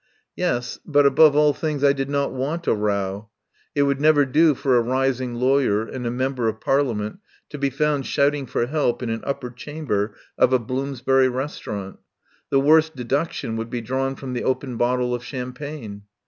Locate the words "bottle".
14.75-15.13